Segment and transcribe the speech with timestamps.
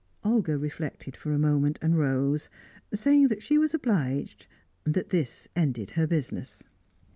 [0.23, 2.49] Olga reflected for a moment, and rose,
[2.91, 4.47] saying that she was obliged,
[4.83, 6.63] that this ended her business.